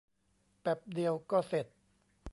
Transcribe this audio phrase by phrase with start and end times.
[0.61, 1.65] แปบเดียวก็เสร็จ